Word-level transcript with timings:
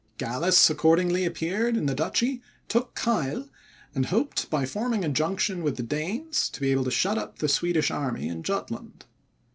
Gallas 0.17 0.67
accordingly 0.67 1.25
appeared 1.25 1.77
in 1.77 1.85
the 1.85 1.93
duchy, 1.93 2.41
took 2.67 2.95
Keil, 2.95 3.49
and 3.93 4.07
hoped, 4.07 4.49
by 4.49 4.65
forming 4.65 5.05
a 5.05 5.09
junction 5.09 5.61
with 5.61 5.77
the 5.77 5.83
Danes, 5.83 6.49
to 6.49 6.59
be 6.59 6.71
able 6.71 6.85
to 6.85 6.89
shut 6.89 7.19
up 7.19 7.37
the 7.37 7.47
Swedish 7.47 7.91
army 7.91 8.27
in 8.27 8.41
Jutland. 8.41 9.05